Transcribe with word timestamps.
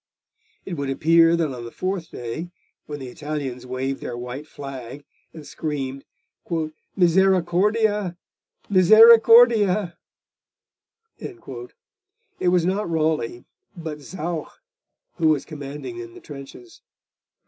It 0.65 0.73
would 0.77 0.89
appear 0.89 1.35
that 1.35 1.51
on 1.53 1.63
the 1.63 1.69
fourth 1.69 2.09
day, 2.09 2.49
when 2.87 2.97
the 2.97 3.09
Italians 3.09 3.67
waved 3.67 4.01
their 4.01 4.17
white 4.17 4.47
flag 4.47 5.05
and 5.31 5.45
screamed 5.45 6.05
'Misericordia! 6.95 8.17
misericordia!' 8.67 9.95
it 11.19 11.47
was 12.47 12.65
not 12.65 12.89
Raleigh, 12.89 13.45
but 13.77 13.99
Zouch, 14.01 14.49
who 15.17 15.27
was 15.27 15.45
commanding 15.45 15.99
in 15.99 16.15
the 16.15 16.19
trenches. 16.19 16.81